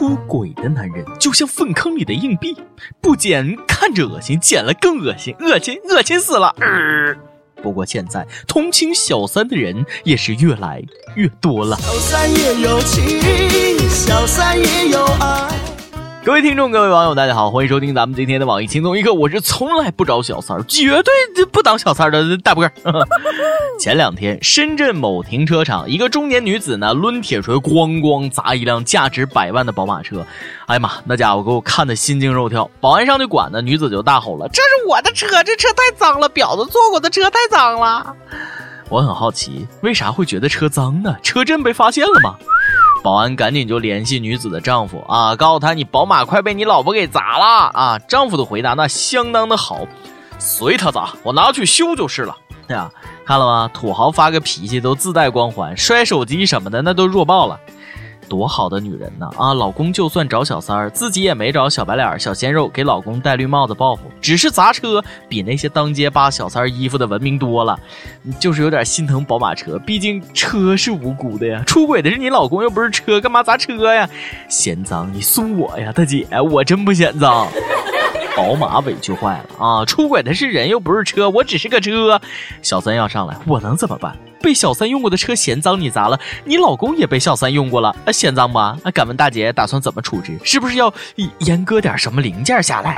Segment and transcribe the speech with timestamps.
[0.00, 2.56] 出轨的男人就像粪坑里的硬币，
[3.02, 6.56] 不捡看着恶心，捡了更恶心，恶心恶心死了。
[7.62, 10.82] 不过现在同情小三的人也是越来
[11.16, 11.76] 越多了。
[11.76, 13.20] 小三也有情，
[13.90, 15.69] 小三也有爱。
[16.22, 19.14] 各位听众，各位网友，大家好，欢迎收听咱们今天的网易轻松一刻。
[19.14, 22.70] 我是从来不找小三儿，绝对不当小三儿的大波。
[23.78, 30.22] 前两天，深圳某停车场，一个中年女子呢，抡铁锤咣咣砸一辆价值百万的宝马车。
[30.66, 32.70] 哎呀妈，那家伙给我看的心惊肉跳。
[32.80, 38.14] 保安上去管呢，女子就大吼了：“这是我的车，这车太脏了，婊子坐过的车太脏了。
[38.90, 41.16] ”我很好奇，为啥会觉得车脏呢？
[41.22, 42.36] 车震被发现了吗？
[43.02, 47.98] 保安赶紧就联系女子的丈夫啊，告诉他你宝马快被你老婆给砸了啊！
[47.98, 49.86] 丈夫的回答那相当的好，
[50.38, 52.36] 随他砸，我拿去修就是了。
[52.68, 52.90] 对啊，
[53.24, 53.70] 看了吗？
[53.72, 57.58] 土豪发个脾气都自带光环，摔手机什么的那都弱爆了。
[58.30, 59.52] 多好的女人呢啊！
[59.52, 67.76] 老公就算找小三儿，自己也没找小白脸、小鲜肉给老公戴绿帽子报复，只是砸车，比那些当街扒小三儿衣服的文明多了。
[68.38, 71.64] 就是有点心疼宝马车，毕竟车是无辜的呀。
[71.66, 74.08] 出轨的是你老公，又不是车，干嘛砸车呀？
[74.48, 77.48] 嫌脏你送我呀，大姐，我真不嫌脏。
[78.40, 79.84] 宝马委屈坏了啊！
[79.84, 82.18] 出轨的是人，又不是车，我只是个车。
[82.62, 84.16] 小三要上来，我能怎么办？
[84.40, 88.78] 被小三用过的车嫌脏，你砸了；你老公也被小三用过了，嫌脏吗？
[88.94, 90.38] 敢问大姐打算怎么处置？
[90.42, 90.90] 是不是要
[91.40, 92.96] 阉割点什么零件下来？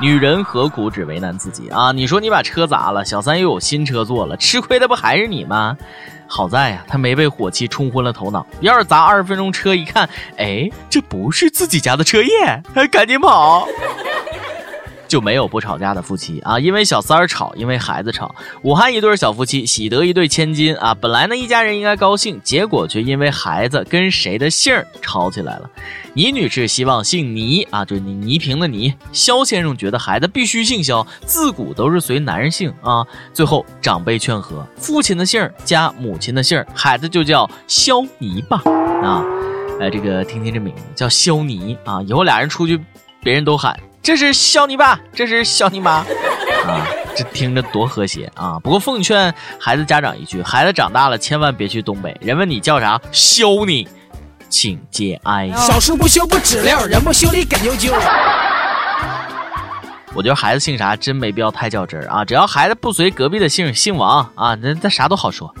[0.00, 1.92] 女人何苦只为难自己啊？
[1.92, 5.76] 你说你把车砸了，小三又有新车坐了，吃亏的不还是你吗？
[6.26, 8.46] 好在呀，他没被火气冲昏了头脑。
[8.60, 13.68] 要是砸二十分钟车，一看，哎，这不是自己家的车耶，赶紧跑。
[15.10, 18.32] 就没有不吵架的夫妻啊，因为小三儿吵，因为孩子吵。
[18.62, 25.68] 武汉一对小夫妻喜得一对千金啊，本来呢一家人应该高兴，结果却因为孩子跟谁的姓儿吵起来了。
[26.14, 28.94] 倪女士希望姓倪啊，就是倪倪萍的倪。
[29.10, 33.04] 肖先生觉得孩子必须姓肖，自古都是随男人姓啊。
[33.32, 38.58] 最后长辈劝和，父亲的姓儿加母亲的姓儿，孩子就叫肖泥巴
[39.02, 39.24] 啊。
[39.80, 42.80] 哎，这个听听这名字叫肖泥啊，以后俩人出去，
[43.24, 43.76] 别人都喊。
[44.02, 46.04] 这是肖你爸，这是肖你妈，
[46.66, 48.58] 啊，这听着多和谐啊！
[48.62, 53.86] 不过奉劝孩子家长一句：孩子长大了千万别去东北，人问你叫啥，削你，
[54.48, 55.50] 请节哀。
[55.54, 57.92] 小树不修不知了，人不修理根就旧。
[60.12, 65.54] 我觉得孩子姓啥真没必要太较真啊，只要孩子不随隔壁的姓，姓王啊，那那啥都好说。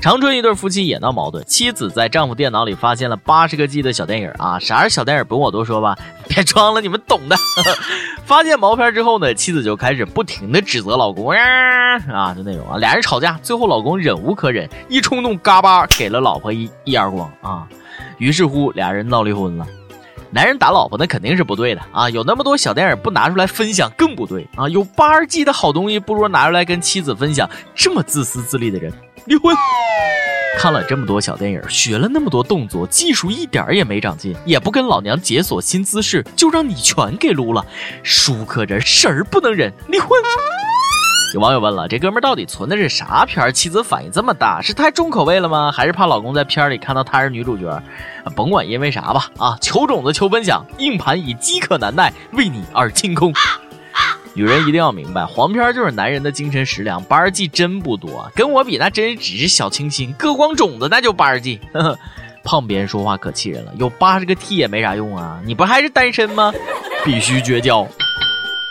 [0.00, 5.98] 长春一对夫妻也闹矛盾，妻子在丈夫电脑里发现了八十个 G 的小电影啊，啥是小电影不用我多说吧？
[6.28, 7.36] 别装了，你们懂的。
[8.24, 17.66] 发现毛片之后呢，妻子就开始不停的指责老公啊，就那种啊，俩人吵架，最后老公忍无可忍，一冲动嘎巴给了老婆一一耳光啊，
[18.18, 19.66] 于是乎俩人闹离婚了。
[20.30, 28.92] 男人打老婆那肯定是不对的啊，有那么多小电影不拿出来分享更不对啊，有八十 G 的好东西不如拿出来跟妻子分享，这么自私自利的人。
[29.28, 29.54] 离婚，
[30.56, 37.62] 看了这么多小电影，学了那么多动作，技术一点也没长进，也不跟老娘解锁新姿势，就让你全给撸了，
[38.02, 40.08] 舒克这事儿不能忍，离婚。
[41.34, 43.52] 有网友问了，这哥们到底存的是啥片？
[43.52, 45.70] 妻子反应这么大，是太重口味了吗？
[45.70, 47.82] 还是怕老公在片里看到她是女主角？
[48.34, 53.30] 甭管因为啥吧，啊，求种子求分享，硬盘已饥渴难耐，为你而清空。
[54.34, 57.02] 女人一定要明白，黄片就是男人的精神食粮。
[57.04, 60.12] 八十 G 真不多，跟我比那真只是小清新。
[60.12, 61.98] 割光种子那就八十 G，呵呵
[62.44, 63.72] 胖别人说话可气人了。
[63.76, 66.52] 有八十个 T 也没啥用啊，你不还是单身吗？
[67.04, 67.86] 必须绝交。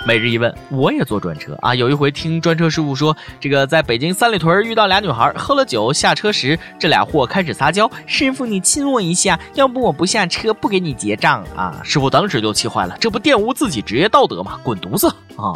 [0.06, 1.76] 每日一问，我也坐专车啊。
[1.76, 14.58] 有一回听专车师傅说，这个在北京三里屯遇到俩女孩，喝了酒下车时，这俩货开始撒娇：“师傅，你亲我一下，要不我不下车，不给你结账啊。”师傅当时就气坏了，这不玷污自己职业道德吗？
[14.64, 15.56] 滚犊子啊！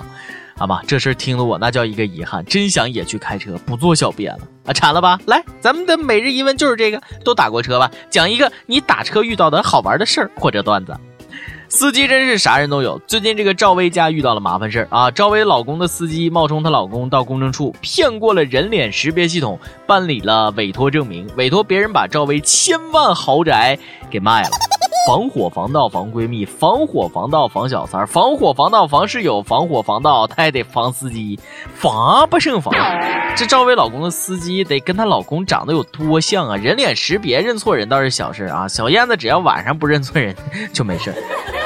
[0.57, 4.73] 好吧，这事听得我那叫一个遗憾，真想也去开车，不做小编了啊！
[4.73, 5.19] 馋了吧？
[5.25, 7.89] 来，咱们的每日一问就是这个，都打过车吧？
[8.09, 10.95] 讲一个你打车遇到的好玩的事儿或者段子。
[11.67, 12.99] 司机真是啥人都有。
[13.07, 15.09] 最近这个赵薇家遇到了麻烦事儿啊！
[15.09, 19.57] 赵薇老公的司机冒充她老公到公证处骗过了人脸识别系统，
[19.87, 23.79] 办理了委托证明，委托别人把赵薇千万豪宅
[24.11, 24.51] 给卖了。
[25.07, 31.39] 防火防盗防闺蜜，防火防盗防小三儿，防火防盗防室友，防火防盗他也得防司机，
[31.73, 32.73] 防不胜防。
[33.35, 36.55] 这赵薇老公的司机得跟她老公长得有多像啊？
[36.55, 40.35] 人脸识别认错人倒是小事啊，小燕子只要晚上不认错人
[40.73, 41.13] 就没事。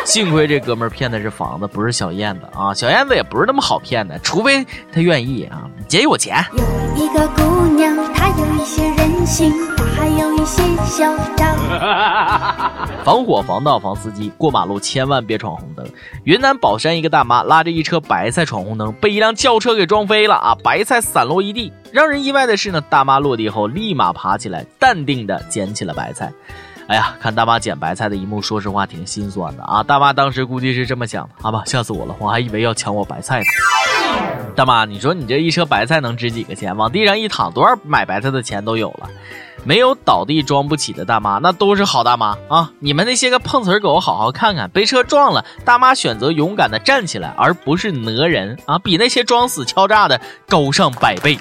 [0.06, 2.74] 幸亏这哥们儿骗的是房子，不是小燕子啊！
[2.74, 4.64] 小燕子也不是那么好骗的，除非
[4.94, 6.46] 他愿意啊，姐有钱。
[6.54, 11.58] 有一个姑娘，她有一些任性，她还有一些嚣张。
[13.04, 15.86] 防火防盗防司机，过马路千万别闯红灯。
[16.24, 20.56] 云南保山一个大妈拉着一车白菜闯红灯，被一辆轿车给撞飞了啊！
[20.64, 21.74] 白菜散落一地。
[21.92, 26.32] 让人意外的是呢，大妈落地后立马爬起来，淡定的捡起了白菜。
[26.88, 29.82] 哎呀，看大妈捡白菜的一幕，说实话挺心酸的啊！
[29.82, 33.46] 大妈当时估计是这么想的：好吧，吓死我了，我还以为要抢我白菜呢。
[34.56, 36.78] 大妈，你说你这一车白菜能值几个钱？
[36.78, 39.10] 往地上一躺，多少买白菜的钱都有了。
[39.64, 42.72] 没有倒地装不起的大妈，那都是好大妈啊！
[42.78, 51.40] 你们那些个碰瓷儿狗，好好看看，被车撞了，大妈选择勇敢的站起来，而不是讹人啊，比那些装死敲诈的高上百倍。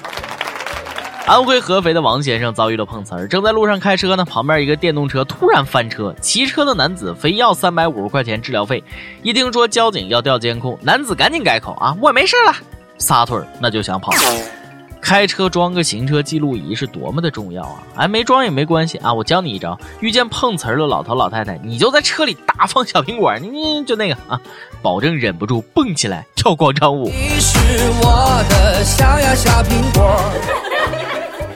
[1.25, 8.83] 安徽合肥的王先生遭遇了碰瓷儿，正在路上开车呢，旁边一个电动车突然翻车，骑车的男子非要三百五十块钱治疗费。
[9.23, 12.53] 一听说交警要调监控，男子赶紧改口啊，我没事了，
[12.99, 14.11] 撒腿那就想跑。
[15.01, 17.83] 开车装个行车记录仪是多么的重要啊！
[17.95, 24.39] 哎，没装也没关系啊，我教你一招，遇见碰瓷儿的老头老太太，你就在车里大放小苹果，你就那个啊，
[24.83, 27.05] 保证忍不住蹦起来跳广场舞。
[27.05, 27.57] 你是
[28.01, 30.64] 我的小呀小苹果。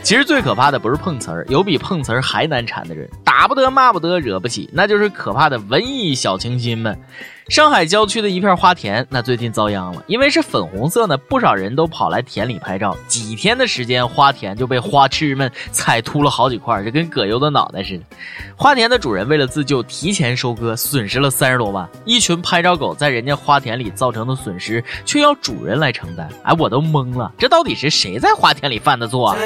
[0.02, 3.08] 其实最可怕的不是碰瓷儿，有比碰瓷儿还难缠的人，
[3.50, 6.98] 不得骂不得惹不起，那就是可怕的文艺小清新们。
[7.50, 12.96] 上海郊区的一片花田，那最近遭殃了，因为是粉红色呢，不少人都跑来田里拍照。
[13.08, 18.04] 几天的时间，花田就被花痴们踩秃了好几块，就跟葛优的脑袋似的。
[18.56, 21.90] 花田的主人为了自救，提前收割，损失了三十多万。
[22.06, 26.30] 一群拍照狗在人家花田里造成的损失，却要主人来承担。
[26.44, 29.38] 哎，我都懵了，这到底是谁在花田里犯的错啊？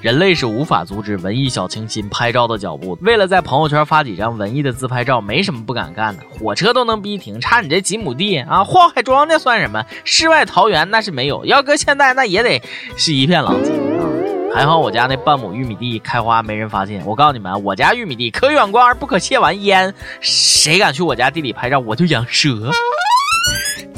[0.00, 2.96] 人类是无法阻止文艺小清新拍照的脚步。
[3.02, 6.22] 为了在朋友圈发几张文艺的自拍照，没什么不敢干的。
[6.30, 8.62] 火车都能逼停，差你这几亩地啊？
[8.62, 9.84] 祸害庄稼算什么？
[10.04, 12.62] 世外桃源那是没有，要搁现在那也得
[12.96, 14.06] 是一片狼藉啊！
[14.54, 17.04] 还好我家那半亩玉米地开花，没人发现。
[17.04, 22.70] 我告诉你们，我家玉米地可远观而不可亵玩焉，谁敢去我家地里拍照，我就养蛇。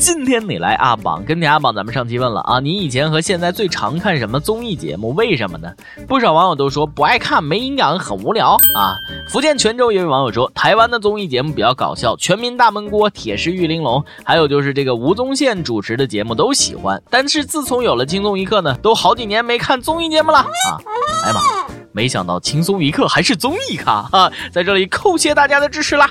[0.01, 5.13] 今天你来阿榜跟你阿榜，咱们上期问了啊，你以前和现在最常看什么综艺节目？
[5.13, 5.71] 为什么呢？
[6.09, 8.97] 不少网友都说不爱看，没营养，很无聊啊。
[9.29, 17.03] 福建泉州也有网友说，台湾的综艺节目比较搞笑，《全民大闷锅》《铁狮玉玲珑》，还有就是这个吴宗宪主持的节目都喜欢。
[17.11, 20.47] 但是自从有了轻松一刻呢，都好几年没看综艺节目了啊。
[21.25, 21.41] 哎呀妈，
[21.93, 26.09] 没想到轻松一刻还是综艺咖啊，在这里叩谢大家的支持啦。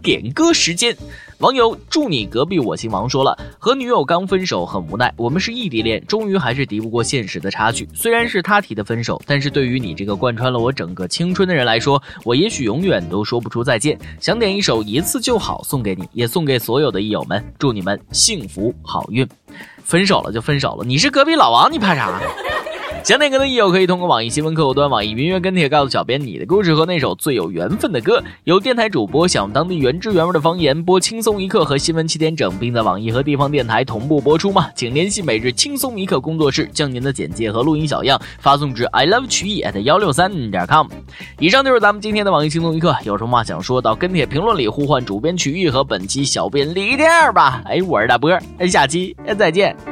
[0.00, 0.96] 点歌时间。
[1.42, 5.12] 网友祝你隔壁我姓王说了，和女友刚分手，很无奈。
[5.16, 7.88] 我们是异地恋，终于还是敌不过现实的差距。
[7.92, 13.98] 虽然是他提的分手，但是对于你这个贯穿了我整个青春的人来说，我也许永远都说不出再见。
[14.20, 19.28] 想点一首一次就好送给你，也送给所有的益友们，祝你们幸福好运。
[19.82, 22.20] 分手了就分手了，你是隔壁老王，你怕啥？
[23.04, 28.22] 想点歌的益友可以通过网易新闻客户端、网易云音乐跟帖告诉小编你的故事和那首最有缘分的歌。
[28.44, 34.68] 有电台主播想用当地原汁原味的方言播《轻松一刻》和新闻七点整，并在网易和地方电台同步播出吗？
[34.76, 40.86] 请联系每日轻松一刻工作室，将您的简介和录音小样发送至 i love 曲艺 at 幺六三点 com。
[41.40, 47.62] 以上就是咱们今天的网易轻松一刻，有什么话想说到跟帖评论里呼唤主编曲艺和本期小编李天二吧。
[47.66, 48.30] 哎，我是大波，
[48.70, 49.91] 下期再见。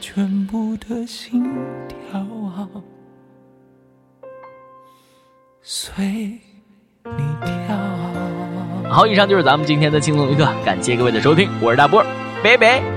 [0.00, 1.42] 全部的心
[1.88, 2.68] 跳啊，
[5.62, 7.76] 随你跳。
[8.88, 12.04] 好，以上就是咱们今天的轻松一刻，感谢各位的收听，我是大波，
[12.42, 12.93] 拜拜。